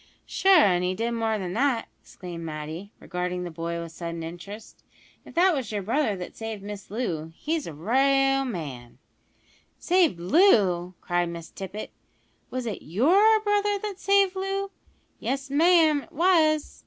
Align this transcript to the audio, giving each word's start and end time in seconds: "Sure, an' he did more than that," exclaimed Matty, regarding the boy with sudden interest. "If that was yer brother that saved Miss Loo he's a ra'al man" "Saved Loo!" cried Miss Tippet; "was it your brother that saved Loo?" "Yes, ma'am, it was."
"Sure, 0.25 0.55
an' 0.57 0.81
he 0.81 0.95
did 0.95 1.11
more 1.11 1.37
than 1.37 1.53
that," 1.53 1.87
exclaimed 2.01 2.43
Matty, 2.43 2.91
regarding 2.99 3.43
the 3.43 3.51
boy 3.51 3.79
with 3.79 3.91
sudden 3.91 4.23
interest. 4.23 4.83
"If 5.25 5.35
that 5.35 5.53
was 5.53 5.71
yer 5.71 5.83
brother 5.83 6.15
that 6.15 6.35
saved 6.35 6.63
Miss 6.63 6.89
Loo 6.89 7.31
he's 7.37 7.67
a 7.67 7.71
ra'al 7.71 8.43
man" 8.45 8.97
"Saved 9.89 10.19
Loo!" 10.19 10.95
cried 11.01 11.29
Miss 11.29 11.51
Tippet; 11.51 11.91
"was 12.49 12.65
it 12.65 12.81
your 12.81 13.39
brother 13.41 13.77
that 13.77 13.99
saved 13.99 14.35
Loo?" 14.35 14.71
"Yes, 15.19 15.51
ma'am, 15.51 16.01
it 16.01 16.11
was." 16.11 16.79